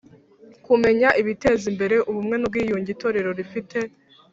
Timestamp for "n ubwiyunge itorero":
2.37-3.29